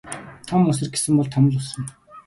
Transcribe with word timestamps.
Том 0.47 0.61
үсэр 0.71 0.87
гэсэн 0.93 1.13
бол 1.17 1.27
том 1.33 1.43
л 1.51 1.57
үсэрнэ. 1.59 1.89